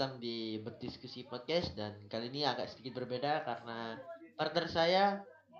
datang 0.00 0.16
di 0.16 0.56
berdiskusi 0.64 1.28
podcast 1.28 1.76
dan 1.76 1.92
kali 2.08 2.32
ini 2.32 2.40
agak 2.48 2.72
sedikit 2.72 3.04
berbeda 3.04 3.44
karena 3.44 4.00
partner 4.32 4.64
saya 4.64 5.04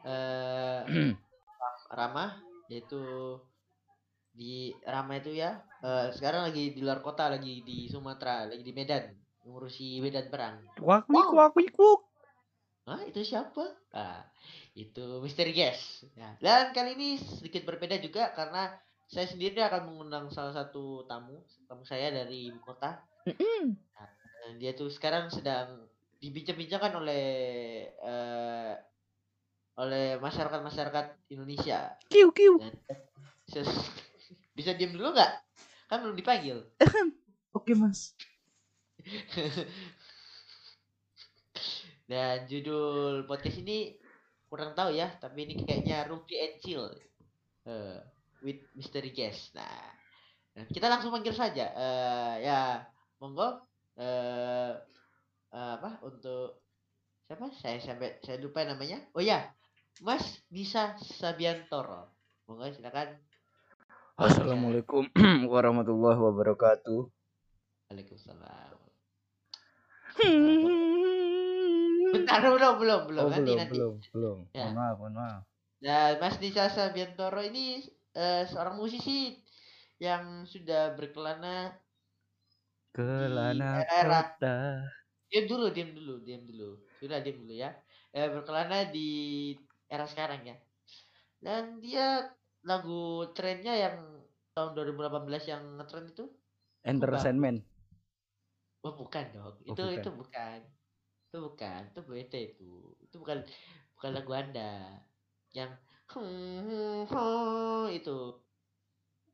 eh 0.01 0.81
Rama 2.01 2.41
yaitu 2.73 3.37
di 4.33 4.73
Rama 4.81 5.21
itu 5.21 5.37
ya 5.37 5.61
eh, 5.85 6.09
sekarang 6.17 6.49
lagi 6.49 6.73
di 6.73 6.81
luar 6.81 7.05
kota 7.05 7.29
lagi 7.29 7.61
di 7.61 7.85
Sumatera 7.93 8.49
lagi 8.49 8.65
di 8.65 8.73
Medan 8.73 9.13
ngurusi 9.45 10.01
Medan 10.01 10.33
perang. 10.33 10.65
Kuik 10.81 11.05
Wow. 11.13 11.29
kuak 11.37 11.49
kuik 11.53 11.73
kuk. 11.77 12.01
Ah 12.89 13.05
itu 13.05 13.21
siapa? 13.21 13.77
Ah 13.93 14.25
itu 14.73 15.21
Misteri 15.21 15.53
Guest. 15.53 16.09
Ya. 16.17 16.41
Dan 16.41 16.73
kali 16.73 16.97
ini 16.97 17.21
sedikit 17.21 17.69
berbeda 17.69 18.01
juga 18.01 18.33
karena 18.33 18.73
saya 19.05 19.29
sendiri 19.29 19.61
akan 19.61 19.85
mengundang 19.85 20.33
salah 20.33 20.57
satu 20.57 21.05
tamu 21.05 21.45
tamu 21.69 21.85
saya 21.85 22.09
dari 22.09 22.49
ibu 22.49 22.65
kota. 22.65 23.05
Mm-mm. 23.29 23.77
Dan 23.77 24.20
dia 24.57 24.73
tuh 24.75 24.89
sekarang 24.91 25.29
sedang 25.31 25.87
dibincang-bincangkan 26.21 26.93
oleh 27.01 27.25
eh, 27.93 28.75
oleh 29.81 30.21
masyarakat-masyarakat 30.21 31.07
Indonesia. 31.33 31.97
Kiu 32.13 32.29
kiu. 32.35 32.61
Dan 32.61 32.75
bisa 34.57 34.77
diam 34.77 34.93
dulu 34.93 35.17
nggak? 35.17 35.33
Kan 35.89 36.05
belum 36.05 36.17
dipanggil. 36.17 36.61
Oke 37.57 37.73
mas. 37.75 38.13
Dan 42.11 42.51
judul 42.51 43.23
podcast 43.25 43.63
ini 43.63 43.95
kurang 44.51 44.75
tahu 44.75 44.91
ya, 44.99 45.15
tapi 45.23 45.47
ini 45.47 45.63
kayaknya 45.63 46.11
Ruby 46.11 46.35
and 46.43 46.59
Chill 46.59 46.91
eh, 47.71 48.03
with 48.43 48.61
Mystery 48.75 49.15
Guest. 49.15 49.55
Nah, 49.55 49.95
nah, 50.59 50.67
kita 50.67 50.91
langsung 50.91 51.15
panggil 51.15 51.31
saja. 51.31 51.71
Eh, 51.71 52.51
ya, 52.51 52.83
monggo. 53.23 53.70
Eh, 54.01 54.73
eh, 55.53 55.73
apa 55.77 56.01
untuk 56.09 56.65
siapa? 57.29 57.53
Saya 57.53 57.77
sampai 57.85 58.17
saya 58.25 58.41
lupa 58.41 58.65
namanya. 58.65 58.97
Oh 59.13 59.21
ya, 59.21 59.45
Mas 60.01 60.41
Nisa 60.49 60.97
Sabiantoro. 60.97 62.09
Monggo 62.49 62.73
silakan. 62.73 63.21
Assalamualaikum 64.17 65.05
warahmatullahi 65.53 66.17
wabarakatuh. 66.17 67.13
Waalaikumsalam. 67.93 68.81
Hmm. 70.17 72.09
Bentar, 72.11 72.41
belum, 72.41 72.75
belum, 72.81 73.01
belum. 73.05 73.25
Oh, 73.25 73.29
nanti, 73.29 73.53
belum, 73.53 73.61
nanti. 73.61 73.77
belum, 73.77 73.95
belum. 74.17 74.39
Ya. 74.57 74.65
Mohon 74.65 74.77
maaf, 74.81 74.97
mohon 74.97 75.15
maaf. 75.21 75.41
Dan 75.77 76.13
Mas 76.25 76.37
Nisa 76.41 76.73
Sabiantoro 76.73 77.45
ini 77.45 77.85
eh, 78.17 78.49
seorang 78.49 78.81
musisi 78.81 79.37
yang 80.01 80.49
sudah 80.49 80.97
berkelana. 80.97 81.77
Kelana 82.95 83.71
era-era. 83.83 84.21
kota. 84.41 84.57
Diam 85.31 85.45
dulu, 85.47 85.67
diam 85.71 85.91
dulu, 85.95 86.15
diam 86.27 86.43
dulu. 86.43 86.71
Sudah 86.99 87.19
diam 87.23 87.39
dulu 87.47 87.55
ya. 87.55 87.71
Eh, 88.11 88.27
berkelana 88.35 88.91
di 88.91 89.09
era 89.87 90.07
sekarang 90.07 90.43
ya. 90.43 90.57
Dan 91.39 91.79
dia 91.79 92.27
lagu 92.67 93.31
trennya 93.33 93.75
yang 93.79 93.97
tahun 94.53 94.71
2018 94.75 95.43
yang 95.47 95.63
ngetren 95.79 96.11
itu. 96.11 96.27
Entertainment. 96.85 97.63
Oh 98.83 98.97
bukan 98.97 99.25
dong. 99.31 99.55
Oh, 99.69 99.77
Itu 99.77 99.83
bukan. 99.87 99.97
itu 100.01 100.11
bukan. 100.11 100.59
Itu 101.31 101.39
bukan. 101.47 101.81
Itu 101.95 102.01
beda 102.05 102.39
itu. 102.39 102.73
Itu 103.07 103.15
bukan 103.23 103.39
bukan 103.97 104.11
lagu 104.17 104.33
Anda. 104.35 104.73
Yang 105.55 105.71
itu. 107.99 108.19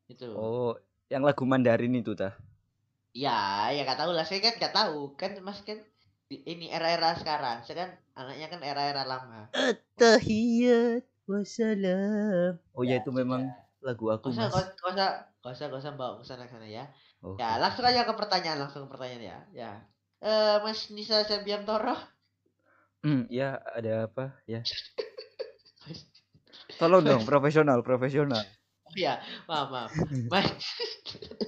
Itu. 0.07 0.27
Oh, 0.37 0.77
yang 1.09 1.23
lagu 1.25 1.43
Mandarin 1.49 1.95
itu 1.97 2.13
tah. 2.13 2.37
Ya, 3.17 3.73
ya 3.73 3.89
gak 3.89 3.97
tahu 3.97 4.13
lah. 4.13 4.29
Saya 4.29 4.45
kan 4.45 4.61
gak 4.61 4.75
tahu. 4.77 5.17
Kan 5.17 5.41
Mas 5.41 5.65
kan 5.65 5.81
ini 6.29 6.69
era-era 6.69 7.17
sekarang. 7.17 7.65
Saya 7.65 7.77
kan 7.81 7.91
anaknya 8.13 8.47
kan 8.53 8.61
era-era 8.61 9.03
lama. 9.09 9.49
Tahiyat 9.97 11.09
wassalam. 11.25 12.61
Oh 12.77 12.85
ya, 12.85 13.01
itu 13.01 13.09
sudah. 13.09 13.17
memang 13.17 13.43
lagu 13.81 14.13
aku 14.13 14.29
usah, 14.29 14.53
mas. 14.53 14.69
gak 14.77 14.93
usah, 14.93 15.09
gak 15.41 15.53
usah, 15.57 15.67
gak 15.73 15.81
usah, 15.81 15.93
bawa 15.97 16.13
ke 16.21 16.25
sana 16.29 16.45
sana 16.45 16.69
ya. 16.69 16.85
Oh, 17.25 17.41
Ya, 17.41 17.57
langsung 17.57 17.89
aja 17.89 18.05
ke 18.05 18.13
pertanyaan, 18.13 18.61
langsung 18.61 18.85
ke 18.85 18.93
pertanyaan 18.93 19.25
ya. 19.25 19.39
Ya. 19.57 19.71
Eh, 20.21 20.57
Mas 20.61 20.93
Nisa 20.93 21.25
Sabiantoro. 21.25 21.97
Hmm, 23.01 23.25
ya 23.33 23.57
ada 23.73 24.11
apa 24.11 24.37
ya? 24.45 24.61
Tolong 26.77 27.01
dong, 27.01 27.23
profesional, 27.25 27.81
profesional. 27.81 28.45
Oh 28.87 28.97
ya, 28.99 29.23
maaf, 29.49 29.69
maaf. 29.73 29.91
Mas 30.29 30.53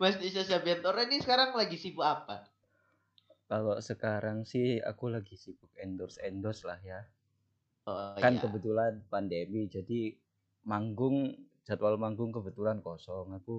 Mas 0.00 0.14
Nisa 0.20 0.42
Sabiantoro 0.50 1.00
ini 1.06 1.16
sekarang 1.24 1.50
lagi 1.60 1.76
sibuk 1.82 2.02
apa? 2.14 2.36
Kalau 3.50 3.76
sekarang 3.88 4.38
sih 4.52 4.68
aku 4.90 5.04
lagi 5.14 5.34
sibuk 5.42 5.72
endorse 5.84 6.18
endorse 6.28 6.62
lah 6.68 6.80
ya. 6.90 7.00
Oh, 7.86 8.16
kan 8.22 8.34
iya. 8.34 8.42
kebetulan 8.42 8.92
pandemi 9.12 9.62
jadi 9.74 10.00
manggung 10.70 11.16
jadwal 11.66 11.94
manggung 12.04 12.30
kebetulan 12.36 12.78
kosong 12.86 13.28
aku 13.38 13.56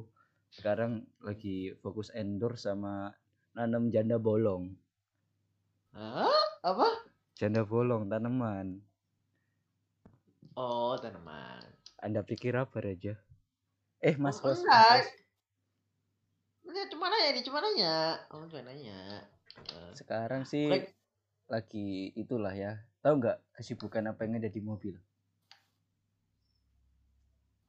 sekarang 0.58 0.92
lagi 1.28 1.58
fokus 1.82 2.08
endorse 2.22 2.64
sama 2.70 2.94
nanam 3.58 3.84
janda 3.94 4.18
bolong 4.28 4.64
Hah? 5.96 6.36
Apa? 6.64 6.88
janda 7.40 7.62
bolong 7.72 8.04
tanaman 8.12 8.68
Oh, 10.56 10.96
tanaman. 11.02 11.76
anda 12.06 12.22
pikir 12.30 12.54
apa 12.64 12.78
aja 12.84 13.14
eh 14.10 14.16
mas 14.24 14.38
Oh, 14.44 14.48
mas 14.48 14.62
enggak. 14.66 15.06
Cuma 17.02 17.10
nanya, 17.18 17.34
ini 17.34 17.42
cuma 17.42 17.60
nanya. 17.66 17.94
Oh, 18.30 18.46
cuma 18.46 18.62
nanya. 18.62 19.26
Eh, 19.58 19.92
sekarang 19.98 20.46
sih 20.46 20.70
Baik. 20.70 20.94
lagi 21.50 22.14
itulah 22.14 22.54
ya 22.54 22.78
tahu 23.02 23.14
nggak 23.26 23.38
kesibukan 23.58 24.14
apa 24.14 24.22
yang 24.30 24.38
ada 24.38 24.54
di 24.54 24.62
mobil 24.62 24.96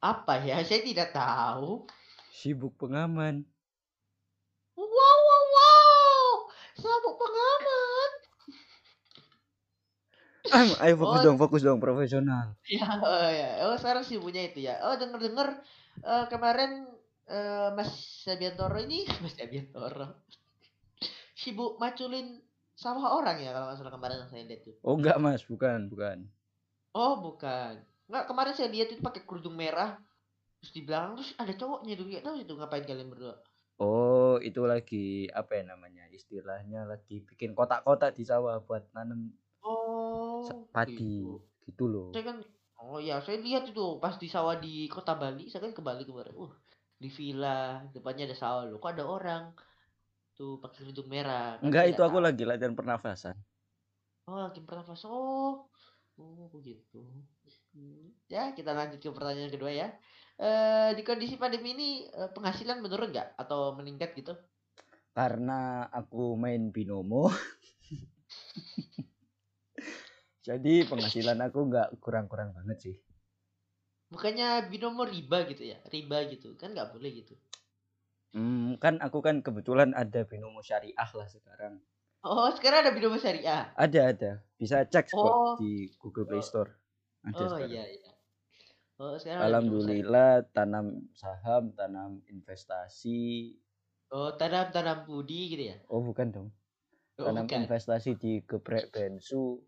apa 0.02 0.34
ya? 0.42 0.56
Saya 0.66 0.82
tidak 0.82 1.08
tahu. 1.14 1.86
sibuk 2.38 2.74
pengaman 2.80 3.46
Wow, 4.76 5.16
wow, 5.28 5.44
wow. 5.56 6.28
Sabuk 6.76 7.14
pengaman. 7.20 8.10
Ayo 10.82 10.94
fokus 11.00 11.20
Oh. 11.20 11.24
dong 11.24 11.38
fokus 11.40 11.62
dong 11.66 11.80
profesional 11.80 12.46
Ya, 12.68 12.86
oh 13.02 13.28
ya. 13.30 13.48
Oh, 13.66 13.74
sekarang 13.78 14.04
sibuknya 14.06 14.42
itu 14.50 14.58
ya. 14.68 14.78
Oh, 14.86 14.94
denger-denger 15.00 15.48
eh, 16.02 16.24
kemarin 16.30 16.70
eh, 17.28 17.68
Mas 17.76 17.90
Sabiantoro 18.24 18.78
ini, 18.82 19.04
Mas 19.22 19.34
Sabiantoro. 19.36 20.06
sibuk 21.32 21.74
maculin 21.82 22.38
sawah 22.78 23.18
orang 23.18 23.42
ya 23.42 23.50
kalau 23.50 23.66
nggak 23.70 23.78
salah 23.82 23.92
kemarin 23.94 24.16
yang 24.22 24.30
saya 24.30 24.42
lihat 24.46 24.60
tuh. 24.62 24.74
oh 24.86 24.94
enggak 24.94 25.16
mas 25.18 25.42
bukan 25.42 25.90
bukan 25.90 26.18
Oh, 26.92 27.24
bukan. 27.24 27.80
Nggak, 28.04 28.24
kemarin 28.28 28.52
saya 28.52 28.68
lihat 28.68 28.92
itu 28.92 29.00
pakai 29.00 29.24
kerudung 29.24 29.56
merah. 29.56 29.96
Terus 30.60 30.72
di 30.76 30.84
belakang 30.84 31.16
terus 31.16 31.32
ada 31.40 31.52
cowoknya 31.56 31.94
tuh. 31.96 32.04
Nggak 32.04 32.22
tahu 32.28 32.36
itu 32.36 32.52
ngapain 32.52 32.84
kalian 32.84 33.08
berdua. 33.08 33.34
Oh, 33.80 34.36
itu 34.44 34.60
lagi 34.68 35.24
apa 35.32 35.56
ya 35.56 35.72
namanya? 35.72 36.04
Istilahnya 36.12 36.84
lagi 36.84 37.24
bikin 37.24 37.56
kotak-kotak 37.56 38.12
di 38.12 38.28
sawah 38.28 38.60
buat 38.60 38.84
nanam 38.92 39.32
Oh, 39.64 40.44
padi 40.68 41.00
gitu. 41.00 41.40
gitu 41.64 41.84
loh. 41.88 42.12
Saya 42.12 42.24
kan 42.28 42.38
Oh 42.82 42.98
ya, 42.98 43.22
saya 43.22 43.38
lihat 43.38 43.70
itu 43.70 44.02
pas 44.02 44.18
di 44.18 44.26
sawah 44.26 44.58
di 44.58 44.90
kota 44.90 45.14
Bali, 45.14 45.46
saya 45.48 45.64
kan 45.64 45.72
ke 45.72 45.80
Bali 45.80 46.02
kemarin. 46.02 46.34
Uh, 46.34 46.50
di 47.02 47.08
villa 47.18 47.48
depannya 47.94 48.22
ada 48.28 48.36
sawah 48.42 48.62
loh. 48.68 48.76
Kok 48.82 48.90
ada 48.94 49.04
orang 49.16 49.42
tuh 50.36 50.50
pakai 50.62 50.76
kerudung 50.80 51.08
merah? 51.14 51.42
Kan 51.62 51.64
Enggak, 51.64 51.84
itu 51.90 52.00
aku 52.08 52.18
tahu. 52.18 52.26
lagi 52.26 52.42
latihan 52.50 52.74
pernafasan. 52.78 53.36
Oh, 54.28 54.38
lagi 54.44 54.60
pernafas. 54.68 55.00
Oh, 55.06 55.52
oh 56.18 56.44
begitu. 56.54 56.96
Hmm, 57.74 58.06
Ya, 58.34 58.40
kita 58.56 58.70
lanjut 58.78 58.98
ke 59.02 59.08
pertanyaan 59.16 59.50
kedua 59.54 59.70
ya. 59.80 59.86
Eh, 60.42 60.88
di 60.96 61.02
kondisi 61.08 61.34
pandemi 61.42 61.68
ini 61.76 61.84
eh, 62.18 62.28
penghasilan 62.34 62.78
menurun 62.84 63.08
nggak 63.12 63.28
atau 63.42 63.58
meningkat 63.78 64.10
gitu? 64.18 64.32
Karena 65.16 65.60
aku 65.98 66.22
main 66.42 66.62
binomo. 66.74 67.24
Jadi 70.48 70.74
penghasilan 70.90 71.38
aku 71.46 71.58
nggak 71.70 71.88
kurang-kurang 72.02 72.50
banget 72.56 72.76
sih. 72.84 72.96
Bukannya 74.12 74.48
binomo 74.70 75.02
riba 75.12 75.38
gitu 75.50 75.62
ya? 75.72 75.78
Riba 75.92 76.18
gitu. 76.32 76.48
Kan 76.60 76.68
nggak 76.74 76.90
boleh 76.94 77.10
gitu. 77.20 77.34
Hmm, 78.36 78.80
kan 78.82 78.94
aku 79.06 79.18
kan 79.26 79.36
kebetulan 79.46 79.90
ada 80.02 80.20
binomo 80.30 80.60
syariah 80.68 81.10
lah 81.18 81.28
sekarang. 81.36 81.74
Oh, 82.24 82.46
sekarang 82.54 82.78
ada 82.86 82.94
binomo 82.94 83.18
syariah. 83.18 83.62
Ada 83.76 84.00
ada, 84.12 84.30
bisa 84.60 84.84
cek 84.84 85.16
kok 85.16 85.36
Oh. 85.42 85.56
di 85.56 85.88
Google 86.00 86.28
Play 86.28 86.44
Store. 86.44 86.76
Ada 87.24 87.44
Oh 87.44 87.56
sekarang. 87.56 87.72
iya 87.72 87.84
iya. 87.94 88.10
Oh, 89.00 89.16
sekarang. 89.18 89.46
Alhamdulillah 89.46 90.44
tanam 90.52 90.86
saham, 91.16 91.72
tanam 91.78 92.20
investasi. 92.28 93.56
Oh, 94.16 94.30
tanam-tanam 94.40 94.98
pudi 95.06 95.40
gitu 95.52 95.64
ya? 95.70 95.76
Oh 95.90 96.00
bukan 96.02 96.28
dong. 96.34 96.48
Oh, 97.18 97.32
Tanam 97.32 97.46
bukan. 97.46 97.62
investasi 97.62 98.16
di 98.18 98.32
geprek 98.50 98.92
bensu. 98.94 99.62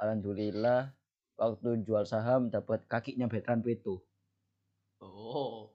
Alhamdulillah 0.00 0.94
waktu 1.36 1.82
jual 1.84 2.04
saham 2.04 2.48
dapat 2.52 2.84
kakinya 2.86 3.26
veteran 3.28 3.64
Peto. 3.64 4.04
Oh. 5.02 5.74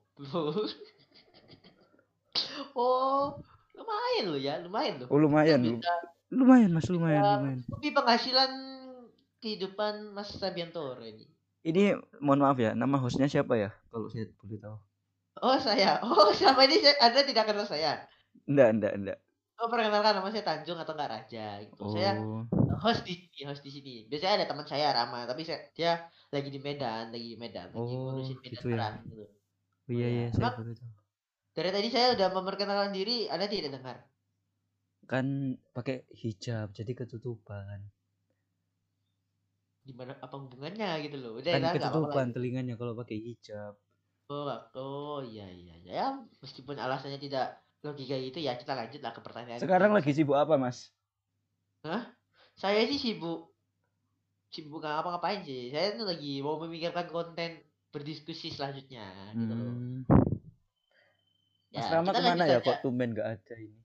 oh, 2.74 3.38
lumayan 3.76 4.24
loh 4.32 4.40
ya, 4.40 4.58
lumayan 4.58 5.04
loh. 5.04 5.08
Oh 5.12 5.20
lumayan, 5.20 5.60
bisa 5.62 5.94
lumayan 6.28 6.70
mas, 6.74 6.88
lumayan, 6.90 7.22
bisa 7.22 7.36
lumayan. 7.38 7.60
lebih 7.78 7.92
penghasilan 7.94 8.50
kehidupan 9.38 9.94
Mas 10.16 10.34
Sabiantoro 10.34 11.04
ini. 11.06 11.24
Ini 11.62 11.94
mohon 12.22 12.42
maaf 12.42 12.58
ya, 12.58 12.74
nama 12.74 12.98
hostnya 12.98 13.30
siapa 13.30 13.54
ya? 13.58 13.70
Kalau 13.92 14.10
saya 14.10 14.26
boleh 14.40 14.58
tahu. 14.58 14.76
Oh 15.38 15.58
saya, 15.58 16.02
oh 16.02 16.34
selama 16.34 16.66
ini 16.66 16.82
Anda 16.98 17.22
tidak 17.22 17.46
kenal 17.46 17.66
saya. 17.66 18.02
Enggak, 18.48 18.68
enggak, 18.74 18.92
enggak. 18.98 19.18
Oh 19.60 19.66
perkenalkan 19.72 20.12
nama 20.16 20.28
saya 20.32 20.44
Tanjung 20.48 20.78
atau 20.82 20.92
enggak 20.94 21.10
Raja 21.14 21.40
gitu. 21.68 21.82
Saya 21.94 22.08
Oh, 22.10 22.46
host 22.82 23.00
di 23.08 23.12
sini, 23.20 23.38
host 23.48 23.62
di 23.66 23.70
sini. 23.76 23.90
Biasanya 24.10 24.34
ada 24.38 24.46
teman 24.50 24.66
saya 24.72 24.86
Rama, 24.96 25.18
tapi 25.30 25.42
saya 25.48 25.58
dia 25.78 25.90
lagi 26.34 26.48
di 26.54 26.60
Medan, 26.66 27.02
lagi 27.14 27.26
di 27.34 27.36
Medan, 27.42 27.68
lagi 27.76 27.92
Oh, 27.94 28.02
ngurusin 28.02 28.38
Medan 28.44 28.64
gitu 28.64 28.68
ya. 28.76 28.86
gitu. 29.10 29.22
oh 29.96 30.06
iya 30.14 30.24
Iya. 30.30 30.30
saya 30.36 30.48
baru 30.56 30.72
tahu. 30.78 30.92
Dari 31.56 31.70
tadi 31.76 31.88
saya 31.94 32.06
udah 32.16 32.28
memperkenalkan 32.36 32.92
diri, 32.98 33.16
Anda 33.32 33.46
tidak 33.52 33.70
dengar. 33.76 33.96
Kan 35.10 35.26
pakai 35.74 35.96
hijab, 36.20 36.66
jadi 36.78 36.92
ketutupan. 37.00 37.78
Gimana 39.88 40.12
apa 40.24 40.34
hubungannya 40.42 40.88
gitu 41.04 41.16
loh. 41.22 41.32
Udah 41.40 41.52
Kan 41.52 41.62
apa-apa 41.74 41.74
ketutupan 41.74 42.26
telinganya 42.34 42.74
kalau 42.80 42.92
pakai 43.00 43.16
hijab. 43.26 43.72
Oh, 44.30 44.48
oh 44.76 45.16
iya 45.30 45.42
iya 45.58 45.72
iya. 45.80 45.90
Ya, 45.98 46.04
meskipun 46.42 46.76
alasannya 46.84 47.18
tidak 47.26 47.44
logika 47.84 48.16
gitu 48.18 48.38
ya, 48.42 48.58
kita 48.58 48.74
lanjut 48.74 49.00
lah 49.00 49.12
ke 49.14 49.20
pertanyaan. 49.22 49.60
Sekarang 49.62 49.94
lagi 49.94 50.10
sibuk 50.10 50.34
apa, 50.34 50.58
Mas? 50.58 50.90
Saya 52.58 52.82
sih 52.90 52.98
sibuk 52.98 53.54
sibuk 54.48 54.80
nggak 54.80 54.92
ngapa-ngapain 54.98 55.44
sih. 55.44 55.70
Saya 55.70 55.94
tuh 55.94 56.08
lagi 56.08 56.40
mau 56.40 56.56
memikirkan 56.58 57.06
konten 57.12 57.60
berdiskusi 57.92 58.52
selanjutnya 58.52 59.32
gitu 59.36 59.54
loh. 59.54 59.72
Hmm. 59.72 60.00
Ya, 61.68 61.84
Mas 61.84 61.88
Rama 61.92 62.10
kita 62.10 62.20
ke 62.20 62.24
mana 62.24 62.44
ya? 62.48 62.58
aja. 62.58 62.64
Kok 62.64 62.78
tumben 62.80 63.12
gak 63.12 63.28
ada 63.38 63.54
ini? 63.60 63.80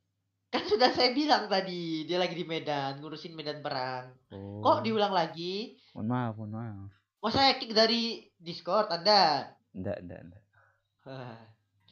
Kan 0.54 0.64
sudah 0.70 0.94
saya 0.94 1.12
bilang 1.12 1.50
tadi, 1.50 2.06
dia 2.06 2.22
lagi 2.22 2.38
di 2.38 2.46
Medan, 2.46 3.02
ngurusin 3.02 3.34
Medan 3.34 3.60
perang. 3.60 4.14
Oh. 4.30 4.62
Kok 4.62 4.86
diulang 4.86 5.12
lagi? 5.12 5.76
Mohon 5.98 6.08
maaf, 6.14 6.34
mohon 6.38 6.52
maaf. 6.54 6.90
Mau 7.20 7.32
saya 7.34 7.58
kick 7.58 7.74
dari 7.74 8.30
Discord 8.38 8.88
Anda? 8.94 9.50
Enggak, 9.74 10.00
enggak, 10.06 10.20
enggak. 10.30 10.44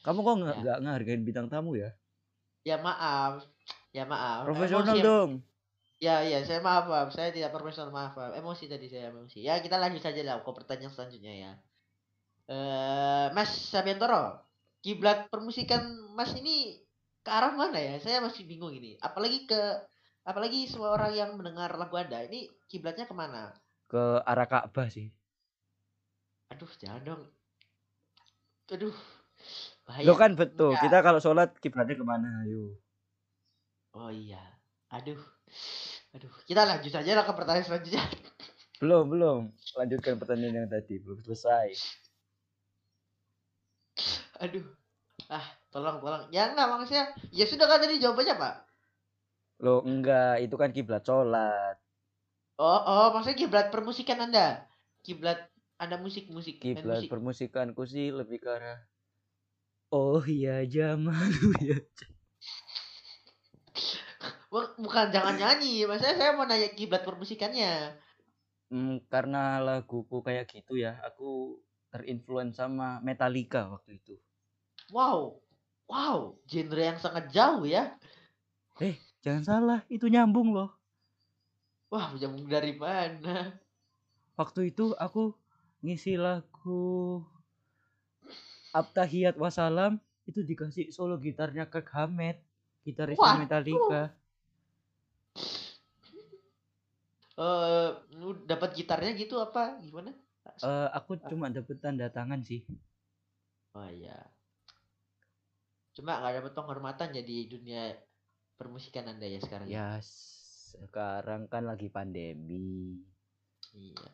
Kamu 0.01 0.19
kok 0.21 0.35
nggak 0.41 0.55
Ya. 0.57 0.61
nggak 0.65 0.77
ngehargain 0.81 1.21
bintang 1.25 1.47
tamu 1.47 1.77
ya? 1.77 1.93
ya 2.61 2.77
maaf. 2.77 3.41
Ya 3.89 4.05
maaf. 4.05 4.45
Profesional 4.45 4.93
Emosi- 4.97 5.05
dong. 5.05 5.31
Ya, 6.01 6.25
ya, 6.25 6.41
saya 6.41 6.61
maaf, 6.65 6.89
maaf. 6.89 7.13
Saya 7.13 7.29
tidak 7.29 7.53
profesional, 7.53 7.93
maaf, 7.93 8.17
maaf. 8.17 8.33
Emosi 8.33 8.65
tadi 8.65 8.89
saya 8.89 9.13
emosi. 9.13 9.45
Ya, 9.45 9.61
kita 9.61 9.77
lanjut 9.77 10.01
saja 10.01 10.17
lah 10.25 10.41
ke 10.41 10.49
pertanyaan 10.49 10.89
selanjutnya 10.89 11.29
ya. 11.29 11.51
Eh, 12.49 13.27
Mas 13.37 13.53
Sabiantoro, 13.69 14.41
kiblat 14.81 15.29
permusikan 15.29 15.85
Mas 16.17 16.33
ini 16.33 16.81
ke 17.21 17.29
arah 17.29 17.53
mana 17.53 17.77
ya? 17.77 18.01
Saya 18.01 18.17
masih 18.17 18.49
bingung 18.49 18.73
ini. 18.73 18.97
Apalagi 18.97 19.45
ke 19.45 19.61
apalagi 20.25 20.65
semua 20.65 20.97
orang 20.97 21.13
yang 21.13 21.29
mendengar 21.37 21.69
lagu 21.77 21.93
Anda, 21.97 22.25
ini 22.25 22.49
kiblatnya 22.65 23.05
ke 23.05 23.13
mana? 23.13 23.53
Ke 23.85 24.25
arah 24.25 24.49
Ka'bah 24.49 24.89
sih. 24.89 25.13
Aduh, 26.49 26.69
jangan 26.81 27.01
dong. 27.05 27.23
Aduh. 28.73 28.95
Bahaya. 29.91 30.07
Lo 30.07 30.15
kan 30.15 30.39
betul. 30.39 30.71
Enggak. 30.71 30.87
Kita 30.87 30.97
kalau 31.03 31.19
sholat 31.19 31.51
kiblatnya 31.59 31.99
ke 31.99 32.05
mana? 32.07 32.47
Ayo. 32.47 32.79
Oh 33.91 34.07
iya. 34.07 34.39
Aduh. 34.87 35.19
Aduh, 36.15 36.31
kita 36.47 36.63
lanjut 36.63 36.95
aja 36.95 37.11
lah 37.11 37.27
ke 37.27 37.33
pertanyaan 37.35 37.67
selanjutnya. 37.67 38.03
Belum, 38.81 39.13
belum. 39.13 39.41
Lanjutkan 39.77 40.17
pertanyaan 40.17 40.65
yang 40.65 40.69
tadi. 40.71 40.97
Belum 40.97 41.21
selesai. 41.21 41.69
Aduh. 44.41 44.65
Ah, 45.29 45.45
tolong, 45.69 46.01
tolong. 46.01 46.25
Ya 46.33 46.49
enggak 46.49 46.65
maksudnya. 46.65 47.13
Ya 47.29 47.45
sudah 47.45 47.69
kan 47.69 47.77
tadi 47.77 48.01
jawabannya, 48.01 48.41
Pak. 48.41 48.55
Lo 49.61 49.85
enggak, 49.85 50.41
itu 50.41 50.55
kan 50.57 50.73
kiblat 50.73 51.05
sholat. 51.05 51.77
Oh, 52.57 52.81
oh, 52.81 53.07
maksudnya 53.13 53.37
kiblat 53.37 53.69
permusikan 53.69 54.17
Anda. 54.17 54.65
Kiblat 55.05 55.45
Anda 55.77 56.01
musik-musik, 56.01 56.57
Kiblat 56.57 57.05
musik. 57.05 57.09
permusikanku 57.13 57.85
sih 57.85 58.09
lebih 58.09 58.41
ke 58.41 58.49
arah 58.49 58.81
Oh 59.91 60.23
iya 60.27 60.63
ya. 60.73 60.95
Buk- 64.51 64.75
Bukan 64.83 65.07
jangan 65.15 65.35
nyanyi, 65.39 65.87
maksudnya 65.87 66.15
saya 66.19 66.31
mau 66.37 66.45
nanya 66.45 66.69
kiblat 66.77 67.01
permusikannya. 67.07 67.95
Hmm, 68.71 68.93
karena 69.13 69.41
laguku 69.67 70.17
kayak 70.27 70.45
gitu 70.53 70.73
ya, 70.85 70.91
aku 71.07 71.29
terinfluence 71.91 72.55
sama 72.61 72.87
Metallica 73.07 73.61
waktu 73.73 73.91
itu. 73.99 74.15
Wow. 74.95 75.41
Wow, 75.91 76.17
genre 76.47 76.81
yang 76.89 76.99
sangat 77.03 77.25
jauh 77.35 77.65
ya. 77.67 77.83
Eh, 78.87 78.95
jangan 79.23 79.43
salah, 79.49 79.79
itu 79.95 80.05
nyambung 80.13 80.47
loh. 80.55 80.69
Wah, 81.91 82.07
nyambung 82.19 82.47
dari 82.53 82.73
mana? 82.83 83.35
Waktu 84.39 84.59
itu 84.75 84.85
aku 85.05 85.23
ngisi 85.83 86.13
lagu 86.25 86.83
Abtahiyat 88.71 89.35
Wasalam 89.35 89.99
itu 90.23 90.39
dikasih 90.43 90.95
solo 90.95 91.19
gitarnya 91.19 91.67
ke 91.67 91.83
Hamed, 91.91 92.39
gitaris. 92.87 93.19
Metallica. 93.19 94.15
Eh, 97.41 97.89
lu 98.21 98.37
dapat 98.45 98.75
gitarnya 98.77 99.11
gitu 99.17 99.41
apa? 99.41 99.79
Gimana? 99.81 100.13
Eh, 100.45 100.87
aku 100.93 101.17
cuma 101.25 101.49
dapet 101.49 101.79
tanda 101.81 102.07
tangan 102.07 102.39
sih. 102.45 102.63
Oh 103.73 103.87
iya. 103.87 104.29
Cuma 105.97 106.21
nggak 106.21 106.43
dapat 106.43 106.53
penghormatan 106.53 107.09
jadi 107.11 107.37
dunia 107.49 107.97
permusikan 108.55 109.09
Anda 109.09 109.25
ya 109.25 109.39
sekarang. 109.41 109.65
Ya, 109.67 109.99
sekarang 110.71 111.49
kan 111.49 111.65
lagi 111.65 111.89
pandemi. 111.89 113.01
Iya. 113.73 114.11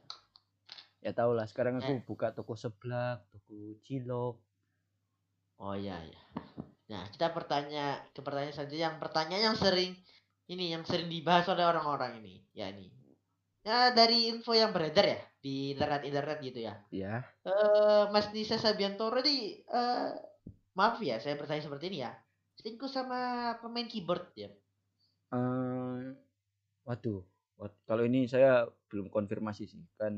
Ya 1.04 1.12
tau 1.14 1.36
lah, 1.36 1.46
sekarang 1.46 1.84
aku 1.84 2.02
buka 2.08 2.34
toko 2.34 2.58
seblak, 2.58 3.28
toko 3.30 3.78
cilok. 3.86 4.47
Oh 5.58 5.74
iya 5.74 5.98
iya. 6.06 6.22
Nah, 6.88 7.04
kita 7.12 7.34
bertanya 7.36 8.00
ke 8.16 8.22
pertanyaan 8.24 8.54
selanjutnya 8.56 8.86
yang 8.94 8.98
pertanyaan 9.02 9.44
yang 9.54 9.58
sering 9.60 9.92
ini 10.48 10.72
yang 10.72 10.84
sering 10.88 11.10
dibahas 11.12 11.46
oleh 11.52 11.66
orang-orang 11.68 12.22
ini. 12.24 12.36
Ya 12.56 12.72
ini. 12.72 12.88
Ya 13.68 13.92
dari 13.92 14.32
info 14.32 14.56
yang 14.56 14.72
beredar 14.72 15.04
ya 15.04 15.20
di 15.44 15.76
internet-internet 15.76 16.38
gitu 16.40 16.60
ya. 16.64 16.74
Ya, 16.94 17.26
Eh 17.44 18.04
Mas 18.14 18.32
Nisa 18.32 18.56
Sabiantoro 18.56 19.20
di 19.24 19.60
eh 19.60 20.10
maaf 20.78 21.02
ya 21.04 21.18
saya 21.20 21.36
bertanya 21.36 21.64
seperti 21.68 21.86
ini 21.92 22.00
ya. 22.06 22.12
Selingkuh 22.58 22.90
sama 22.90 23.20
pemain 23.60 23.88
keyboard 23.90 24.32
ya. 24.38 24.50
eh 25.36 26.00
waduh, 26.88 27.20
wat- 27.60 27.84
kalau 27.84 28.08
ini 28.08 28.24
saya 28.32 28.64
belum 28.88 29.12
konfirmasi 29.12 29.68
sih, 29.68 29.84
kan 30.00 30.16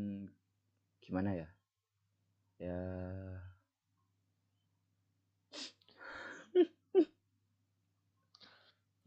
gimana 1.01 1.33
ya? 1.33 1.47
Ya, 2.59 2.75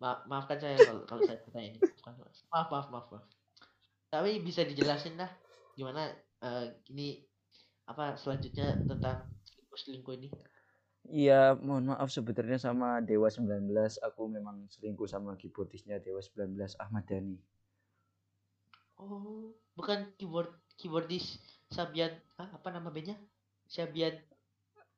Ma 0.02 0.18
maafkan 0.26 0.59
saya 0.59 0.75
kalau, 0.82 1.06
kalau 1.06 1.23
saya 1.23 1.38
bertanya 1.47 1.78
ini. 1.78 1.80
Maaf, 2.50 2.66
maaf, 2.75 2.87
maaf, 2.90 3.06
maaf. 3.14 3.25
Tapi 4.11 4.42
bisa 4.42 4.66
dijelasin 4.66 5.14
lah 5.14 5.30
gimana 5.78 6.11
eh, 6.42 6.75
ini 6.90 7.23
apa 7.87 8.18
selanjutnya 8.18 8.82
tentang 8.82 9.30
selingkuh-selingkuh 9.47 10.14
ini. 10.18 10.28
iya 11.11 11.54
mohon 11.59 11.94
maaf 11.94 12.11
sebenarnya 12.11 12.62
sama 12.62 13.02
Dewa 13.02 13.26
19 13.26 13.66
aku 14.02 14.23
memang 14.30 14.66
selingkuh 14.71 15.06
sama 15.06 15.35
keyboardisnya 15.38 16.02
Dewa 16.02 16.18
19 16.18 16.59
Ahmad 16.82 17.06
Dhani. 17.06 17.38
Oh, 18.99 19.54
bukan 19.78 20.11
keyboard 20.18 20.50
keyboardis 20.78 21.38
Sabian 21.71 22.11
ah, 22.42 22.50
apa 22.50 22.75
nama 22.75 22.90
bandnya? 22.90 23.18
Sabian. 23.71 24.18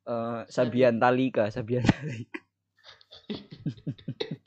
Eh 0.05 0.43
Sabian 0.49 0.97
Talika, 0.97 1.53
Sabian 1.53 1.85
Talika. 1.85 2.41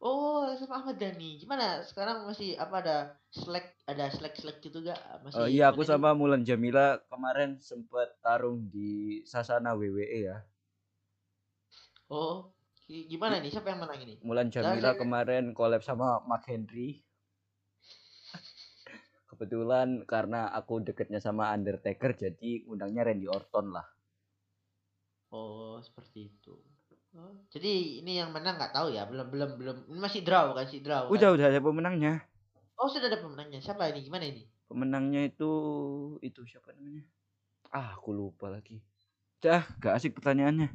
Oh, 0.00 0.56
Ahmad 1.00 1.16
Dhani. 1.16 1.40
Gimana? 1.40 1.80
Sekarang 1.80 2.28
masih 2.28 2.60
apa 2.60 2.84
ada 2.84 2.96
Slack, 3.32 3.72
ada 3.88 4.12
Slack-Slack 4.12 4.60
gitu 4.60 4.84
gak? 4.84 5.00
Masih 5.24 5.48
Eh, 5.48 5.56
iya 5.56 5.72
aku 5.72 5.80
nih? 5.80 5.88
sama 5.88 6.12
Mulan 6.12 6.44
Jamila 6.44 7.00
kemarin 7.08 7.56
sempat 7.56 8.20
tarung 8.20 8.68
di 8.68 9.24
Sasana 9.24 9.72
WWE 9.72 10.04
ya. 10.28 10.44
Oh, 12.12 12.52
gi- 12.84 13.08
gimana 13.08 13.40
nih? 13.40 13.48
Siapa 13.48 13.72
yang 13.72 13.80
menang 13.80 13.96
ini? 14.04 14.20
Mulan 14.20 14.52
Jamila 14.52 14.92
saya- 14.92 15.00
kemarin 15.00 15.56
collab 15.56 15.80
sama 15.80 16.20
Mark 16.28 16.44
Henry. 16.44 17.00
Kebetulan 19.32 20.04
karena 20.04 20.52
aku 20.52 20.84
deketnya 20.84 21.22
sama 21.24 21.48
Undertaker 21.56 22.12
jadi 22.12 22.68
undangnya 22.68 23.08
Randy 23.08 23.24
Orton 23.24 23.72
lah. 23.72 23.88
Oh, 25.32 25.80
seperti 25.80 26.28
itu. 26.28 26.60
Oh, 27.10 27.34
jadi 27.50 27.98
ini 28.02 28.22
yang 28.22 28.30
menang 28.30 28.54
nggak 28.54 28.70
tahu 28.70 28.94
ya, 28.94 29.02
belum 29.10 29.26
belum 29.34 29.50
belum 29.58 29.76
ini 29.90 29.98
masih 29.98 30.22
draw 30.22 30.54
kan, 30.54 30.62
masih 30.62 30.78
draw. 30.78 31.10
kan? 31.10 31.14
Udah 31.18 31.28
udah 31.34 31.46
ada 31.50 31.58
pemenangnya. 31.58 32.22
Oh, 32.78 32.86
sudah 32.86 33.10
ada 33.10 33.18
pemenangnya. 33.18 33.58
Siapa 33.58 33.90
ini? 33.90 34.06
Gimana 34.06 34.24
ini? 34.30 34.46
Pemenangnya 34.70 35.26
itu 35.26 35.50
itu 36.22 36.40
siapa 36.46 36.70
namanya? 36.70 37.02
Ah, 37.74 37.98
aku 37.98 38.14
lupa 38.14 38.46
lagi. 38.46 38.78
Dah, 39.42 39.66
gak 39.82 39.98
asik 39.98 40.14
pertanyaannya. 40.14 40.70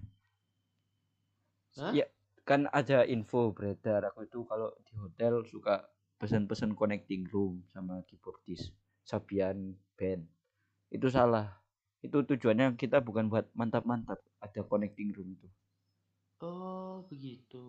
Hah? 1.80 1.92
Ya, 1.96 2.06
kan 2.44 2.68
ada 2.76 3.08
info 3.08 3.56
beredar 3.56 4.04
aku 4.12 4.28
itu 4.28 4.44
kalau 4.44 4.76
di 4.84 4.94
hotel 5.00 5.44
suka 5.48 5.88
pesan-pesan 6.20 6.76
connecting 6.76 7.28
room 7.32 7.64
sama 7.72 8.04
keyboardis 8.08 8.76
Sabian 9.08 9.76
band. 9.96 10.28
Itu 10.92 11.08
salah. 11.08 11.64
Itu 12.04 12.28
tujuannya 12.28 12.76
kita 12.76 13.00
bukan 13.00 13.32
buat 13.32 13.48
mantap-mantap, 13.56 14.20
ada 14.44 14.62
connecting 14.68 15.16
room 15.16 15.36
itu. 15.36 15.48
Oh, 16.44 17.08
begitu. 17.08 17.64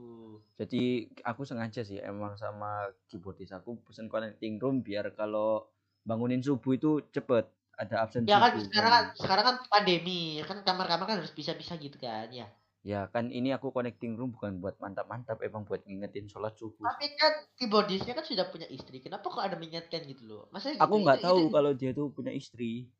Jadi 0.59 1.07
aku 1.23 1.47
sengaja 1.47 1.87
sih 1.87 2.03
emang 2.03 2.35
sama 2.35 2.91
keyboardis 3.07 3.55
aku 3.55 3.79
pesan 3.87 4.11
connecting 4.11 4.59
room 4.59 4.83
biar 4.83 5.15
kalau 5.15 5.71
bangunin 6.03 6.43
subuh 6.43 6.75
itu 6.75 6.99
cepet 7.15 7.47
ada 7.79 8.03
absen 8.03 8.27
Ya 8.27 8.43
kan 8.43 8.59
subuh 8.59 8.67
sekarang 8.67 8.91
kan 8.91 9.05
sekarang 9.15 9.45
kan 9.47 9.57
pandemi, 9.71 10.43
kan 10.43 10.59
kamar-kamar 10.67 11.07
kan 11.07 11.17
harus 11.23 11.31
bisa-bisa 11.31 11.79
gitu 11.79 11.95
kan 12.03 12.27
ya. 12.35 12.51
Ya 12.83 13.07
kan 13.11 13.31
ini 13.31 13.55
aku 13.55 13.71
connecting 13.71 14.19
room 14.19 14.35
bukan 14.35 14.59
buat 14.59 14.79
mantap-mantap, 14.83 15.43
emang 15.47 15.63
buat 15.67 15.83
ngingetin 15.87 16.27
sholat 16.27 16.55
subuh. 16.59 16.87
Tapi 16.91 17.07
kan 17.19 17.47
keyboardisnya 17.59 18.19
kan 18.19 18.27
sudah 18.27 18.51
punya 18.51 18.67
istri. 18.67 18.99
Kenapa 18.99 19.31
kok 19.31 19.43
ada 19.43 19.55
mengingatkan 19.59 20.07
gitu 20.07 20.27
loh? 20.27 20.43
Masa 20.51 20.75
gitu? 20.75 20.83
Aku 20.83 21.03
nggak 21.03 21.23
Itu- 21.23 21.27
tahu 21.27 21.39
itu- 21.47 21.55
kalau 21.55 21.73
dia 21.75 21.91
tuh 21.95 22.11
punya 22.11 22.35
istri. 22.35 22.91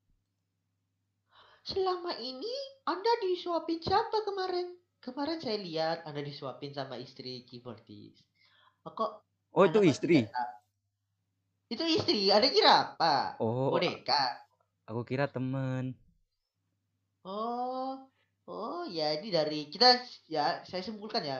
Selama 1.67 2.15
ini 2.19 2.55
Anda 2.87 3.11
disuapin 3.27 3.83
siapa 3.83 4.23
kemarin? 4.23 4.86
Kemarin 5.07 5.39
saya 5.45 5.59
lihat 5.67 5.97
Anda 6.09 6.21
disuapin 6.29 6.73
sama 6.79 6.95
istri 7.07 7.33
keyboardis. 7.49 8.17
Oh, 8.87 8.93
kok 8.99 9.11
Oh 9.57 9.65
itu 9.69 9.81
istri. 9.93 10.19
tahu? 10.35 10.57
Itu 11.75 11.85
istri. 11.97 12.21
Ada 12.37 12.47
kira 12.55 12.71
apa? 12.85 13.15
Oh, 13.39 13.71
Boneka. 13.73 14.21
aku 14.89 15.01
kira 15.09 15.27
temen. 15.35 15.85
Oh, 17.27 18.09
oh 18.49 18.81
ya 18.97 19.07
ini 19.19 19.29
dari 19.37 19.57
kita 19.73 19.87
ya 20.35 20.43
saya 20.69 20.83
simpulkan 20.87 21.23
ya 21.31 21.37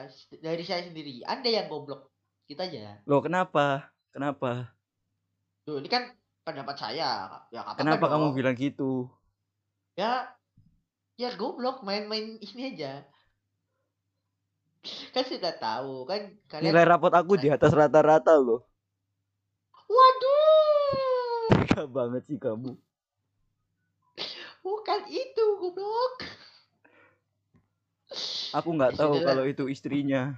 dari 0.47 0.63
saya 0.69 0.81
sendiri. 0.87 1.13
Anda 1.31 1.49
yang 1.57 1.65
goblok. 1.71 2.01
Kita 2.49 2.61
aja. 2.67 2.85
Loh 3.09 3.19
kenapa? 3.25 3.89
Kenapa? 4.13 4.49
Tuh, 5.65 5.75
ini 5.81 5.89
kan 5.93 6.03
pendapat 6.45 6.75
saya. 6.83 7.05
Ya 7.53 7.61
Kenapa 7.79 8.05
kamu 8.11 8.25
dong. 8.27 8.37
bilang 8.37 8.55
gitu? 8.57 9.07
Ya, 9.97 10.11
ya 11.21 11.29
goblok 11.39 11.77
main-main 11.87 12.25
ini 12.41 12.61
aja. 12.73 13.05
Kan 15.11 15.23
sudah 15.23 15.53
tahu 15.53 16.05
kan 16.05 16.21
kalian. 16.47 16.71
Nilai 16.71 16.85
rapot 16.85 17.11
aku 17.11 17.35
di 17.35 17.49
atas 17.49 17.71
rata-rata 17.71 18.35
loh. 18.37 18.63
Waduh, 19.87 21.47
Tega 21.63 21.83
banget 21.87 22.27
sih 22.27 22.37
kamu. 22.37 22.75
bukan 24.59 24.99
itu 25.07 25.43
goblok. 25.63 26.27
Aku 28.51 28.75
nggak 28.75 28.95
tahu 28.95 29.15
sudahlah. 29.15 29.27
kalau 29.31 29.43
itu 29.47 29.63
istrinya. 29.71 30.35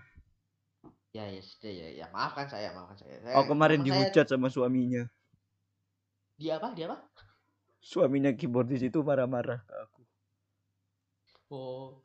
Ya 1.10 1.26
ya 1.26 1.42
sudah 1.42 1.74
ya 1.74 1.88
ya 1.98 2.06
maafkan 2.14 2.46
saya 2.46 2.70
maafkan 2.78 3.02
saya. 3.02 3.18
saya 3.26 3.36
Oh 3.42 3.46
kemarin 3.50 3.82
memang 3.82 3.90
saya- 3.90 4.14
dihujat 4.14 4.26
sama 4.30 4.54
suaminya. 4.54 5.10
Dia 6.38 6.62
apa 6.62 6.78
dia 6.78 6.94
apa? 6.94 7.02
Suaminya 7.82 8.30
keyboardis 8.38 8.86
itu 8.86 9.02
marah-marah 9.02 9.66
ke 9.66 9.74
aku. 9.74 10.02
Oh, 11.50 11.98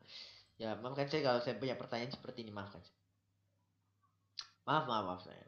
ya 0.55 0.79
maafkan 0.79 1.11
saya 1.11 1.23
kalau 1.27 1.41
saya 1.43 1.59
punya 1.59 1.75
pertanyaan 1.75 2.15
seperti 2.15 2.47
ini 2.47 2.53
maafkan. 2.55 2.83
saya. 2.83 2.99
Maaf 4.65 4.85
maaf 4.87 5.05
maaf 5.05 5.23
saya. 5.27 5.47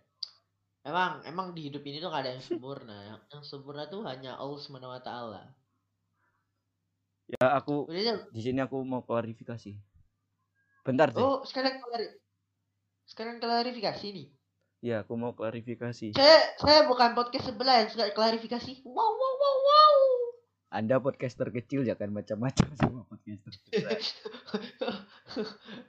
Emang 0.87 1.19
emang 1.27 1.47
di 1.51 1.67
hidup 1.67 1.83
ini 1.83 1.99
tuh 1.99 2.15
gak 2.15 2.23
ada 2.23 2.31
yang 2.39 2.45
sempurna. 2.45 2.95
Yang, 3.11 3.21
yang 3.35 3.43
sempurna 3.43 3.91
tuh 3.91 4.07
hanya 4.07 4.39
Allah 4.39 4.61
Subhanahu 4.63 4.95
wa 4.95 5.03
taala. 5.03 5.43
Ya 7.27 7.59
aku 7.59 7.91
Udah 7.91 8.23
di 8.31 8.41
sini 8.41 8.63
aku 8.63 8.79
mau 8.87 9.03
klarifikasi. 9.03 9.75
Bentar 10.87 11.11
deh. 11.11 11.19
Oh, 11.19 11.43
sekarang 11.43 11.83
klari 11.83 12.07
sekarang 13.07 13.43
klarifikasi 13.43 14.07
nih. 14.15 14.27
Ya 14.79 15.03
aku 15.03 15.19
mau 15.19 15.35
klarifikasi. 15.35 16.15
Saya 16.15 16.39
saya 16.63 16.87
bukan 16.87 17.19
podcast 17.19 17.51
sebelah 17.51 17.83
yang 17.83 17.91
suka 17.91 18.15
klarifikasi. 18.15 18.87
Wow. 18.87 19.16
Anda 20.69 20.99
podcaster 20.99 21.49
kecil 21.49 21.83
jangan 21.83 22.11
macam-macam 22.13 22.69
sama 22.79 23.07
podcaster 23.07 23.53
besar. 23.65 23.99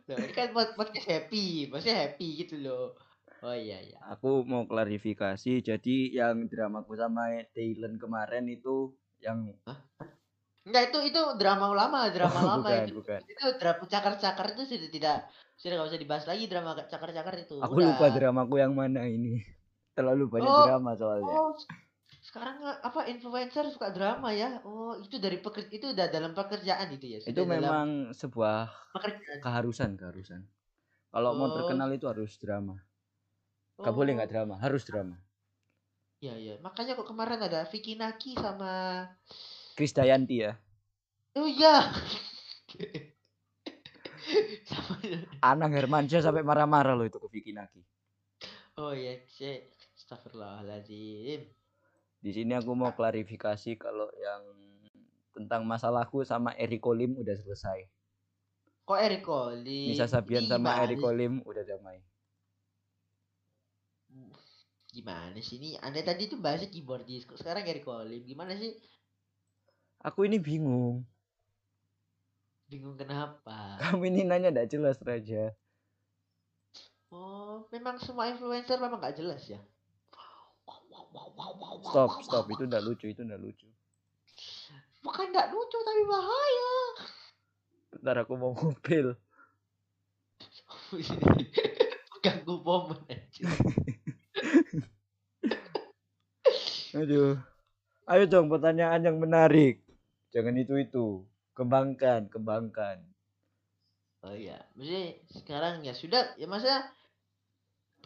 Nah, 0.07 0.15
ini 0.17 0.33
kan 0.33 0.49
pod- 0.51 0.75
podcast 0.75 1.07
happy, 1.07 1.67
maksudnya 1.67 1.97
happy 2.05 2.45
gitu 2.45 2.55
loh. 2.57 2.93
Oh 3.39 3.53
iya 3.53 3.77
iya. 3.79 3.97
Aku 4.09 4.41
mau 4.43 4.65
klarifikasi. 4.65 5.61
Jadi 5.61 6.09
yang 6.11 6.45
dramaku 6.45 6.93
sama 6.93 7.29
Dylan 7.51 7.97
kemarin 7.97 8.49
itu 8.49 8.93
yang 9.19 9.53
Enggak 10.61 10.91
itu 10.91 10.99
itu 11.07 11.21
drama 11.37 11.71
lama, 11.71 12.09
drama 12.09 12.37
Oh, 12.43 12.47
lama 12.47 12.65
bukan, 12.65 12.85
itu. 12.85 12.95
bukan. 12.97 13.19
Itu 13.23 13.45
drama 13.55 13.83
cakar-cakar 13.83 14.45
itu 14.51 14.63
sudah 14.67 14.89
tidak 14.89 15.17
sudah 15.55 15.73
nggak 15.73 15.89
usah 15.89 16.01
dibahas 16.01 16.25
lagi 16.25 16.43
drama 16.45 16.75
cakar-cakar 16.81 17.33
itu. 17.39 17.55
Aku 17.61 17.77
Udah. 17.77 17.87
lupa 17.93 18.05
dramaku 18.09 18.55
yang 18.57 18.73
mana 18.73 19.05
ini. 19.05 19.41
Terlalu 19.97 20.29
banyak 20.29 20.49
Oh, 20.49 20.65
drama 20.65 20.91
soalnya. 20.93 21.33
Oh, 21.33 21.53
sekarang 22.27 22.59
apa 22.83 23.07
influencer 23.07 23.65
suka 23.71 23.87
drama 23.95 24.29
ya? 24.35 24.59
Oh, 24.67 24.99
itu 24.99 25.15
dari 25.15 25.39
peker 25.39 25.71
itu 25.71 25.95
udah 25.95 26.07
dalam 26.11 26.35
pekerjaan 26.35 26.91
itu 26.91 27.05
ya. 27.15 27.19
itu 27.23 27.31
sudah 27.31 27.43
dalam 27.47 27.55
memang 27.63 27.87
sebuah 28.11 28.67
pekerjaan. 28.91 29.39
keharusan, 29.39 29.89
keharusan. 29.95 30.41
Kalau 31.13 31.31
mau 31.39 31.47
Oh. 31.47 31.55
terkenal 31.55 31.89
itu 31.95 32.05
harus 32.11 32.35
drama. 32.35 32.75
Gak 33.79 33.93
boleh 33.95 34.11
nggak 34.19 34.27
Oh, 34.27 34.33
drama, 34.33 34.55
harus 34.59 34.83
drama. 34.83 35.15
Iya 36.19 36.33
iya. 36.35 36.55
Makanya 36.65 36.97
kok 36.99 37.07
kemarin 37.07 37.39
ada 37.47 37.63
Vicky 37.71 37.93
Naki 37.95 38.33
sama 38.35 39.05
Krisdayanti 39.77 40.35
ya. 40.43 40.51
Oh 41.37 41.47
iya. 41.47 41.93
sama 44.67 44.97
Anang 45.39 45.71
Hermansyah 45.71 46.21
sampai 46.25 46.43
marah-marah 46.43 46.93
loh 46.97 47.07
itu 47.07 47.17
ke 47.21 47.27
Vicky 47.31 47.51
Naki. 47.55 47.81
Oh 48.77 48.93
iya, 48.93 49.23
saya 49.25 49.63
Astagfirullahaladzim. 49.97 51.56
Di 52.27 52.35
sini 52.35 52.51
aku 52.51 52.75
mau 52.75 52.91
klarifikasi 52.91 53.79
kalau 53.79 54.11
yang 54.19 54.43
tentang 55.31 55.63
masalahku 55.63 56.27
sama 56.27 56.51
Eriko 56.59 56.91
Lim 56.91 57.15
udah 57.15 57.39
selesai. 57.39 57.87
Kok 58.83 58.99
Eric 58.99 59.23
Colim? 59.23 59.95
Nisa 59.95 60.11
Sabian 60.11 60.43
sama 60.43 60.83
Eriko? 60.83 61.07
Lim 61.07 61.39
udah 61.47 61.63
damai. 61.63 62.03
Gimana 64.91 65.39
sih 65.39 65.55
ini? 65.55 65.79
Anda 65.79 66.03
tadi 66.03 66.27
tuh 66.27 66.43
bahasnya 66.43 66.67
keyboardis, 66.67 67.23
kok 67.23 67.39
sekarang 67.39 67.63
Eric 67.63 67.87
Colim? 67.87 68.19
Gimana 68.27 68.59
sih? 68.59 68.75
Aku 70.03 70.27
ini 70.27 70.35
bingung. 70.35 71.07
Bingung 72.67 72.99
kenapa? 72.99 73.55
Kamu 73.87 74.03
ini 74.03 74.27
nanya 74.27 74.51
tidak 74.51 74.67
jelas 74.67 74.99
Raja. 74.99 75.55
Oh, 77.07 77.63
memang 77.71 77.95
semua 78.03 78.27
influencer 78.27 78.83
memang 78.83 78.99
gak 78.99 79.15
jelas 79.15 79.47
ya? 79.47 79.63
Wow, 80.11 80.27
wow, 80.67 80.67
wow, 80.67 80.75
wow, 80.75 80.83
wow, 80.91 81.03
wow, 81.06 81.06
Stop, 81.87 82.11
stop. 82.21 82.45
Itu 82.51 82.67
ndak 82.67 82.83
lucu, 82.83 83.07
itu 83.09 83.21
ndak 83.23 83.39
lucu. 83.41 83.67
Bukan 85.01 85.31
gak 85.31 85.49
lucu 85.55 85.77
tapi 85.87 86.01
bahaya. 86.03 86.73
Bentar 87.95 88.15
aku 88.25 88.33
mau 88.35 88.51
mobil. 88.51 89.15
Ganggu 92.23 92.55
momen 92.59 92.99
aja. 93.07 93.43
Aduh. 96.99 97.39
Ayo 98.07 98.23
dong 98.27 98.47
pertanyaan 98.51 99.03
yang 99.03 99.17
menarik. 99.19 99.83
Jangan 100.31 100.59
itu-itu. 100.59 101.27
Kembangkan, 101.55 102.27
kembangkan. 102.29 103.03
Oh 104.25 104.33
iya, 104.33 104.59
maksudnya 104.73 105.13
sekarang 105.29 105.85
ya 105.85 105.93
sudah, 105.93 106.33
ya 106.35 106.49
masa 106.49 106.89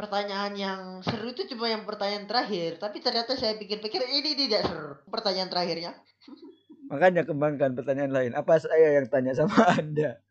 pertanyaan 0.02 0.54
yang 0.58 0.82
seru 1.06 1.30
itu 1.30 1.46
cuma 1.54 1.70
yang 1.70 1.86
pertanyaan 1.86 2.26
terakhir, 2.26 2.82
tapi 2.82 2.98
ternyata 3.06 3.38
saya 3.38 3.54
pikir-pikir 3.54 4.02
ini 4.02 4.34
tidak 4.34 4.66
seru 4.66 4.98
pertanyaan 5.06 5.54
terakhirnya. 5.54 5.94
Makanya 6.90 7.22
kembangkan 7.30 7.78
pertanyaan 7.78 8.10
lain. 8.10 8.32
Apa 8.34 8.58
saya 8.58 8.98
yang 8.98 9.06
tanya 9.14 9.38
sama 9.38 9.54
Anda? 9.80 10.26